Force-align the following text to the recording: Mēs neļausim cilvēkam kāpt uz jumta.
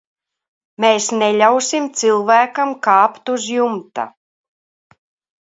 Mēs 0.85 1.09
neļausim 1.17 1.85
cilvēkam 1.99 2.73
kāpt 2.89 3.33
uz 3.35 3.47
jumta. 3.59 4.09